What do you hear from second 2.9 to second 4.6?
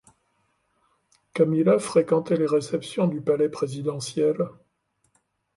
du palais présidentiel.